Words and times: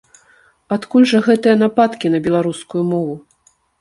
Адкуль 0.77 1.05
жа 1.11 1.19
гэтыя 1.27 1.55
нападкі 1.65 2.07
на 2.15 2.23
беларускую 2.29 2.83
мову? 2.91 3.13